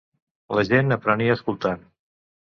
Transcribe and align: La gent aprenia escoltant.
La 0.59 0.63
gent 0.69 0.95
aprenia 0.97 1.37
escoltant. 1.41 1.87